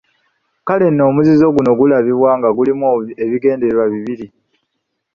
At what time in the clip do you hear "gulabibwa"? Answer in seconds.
1.79-2.31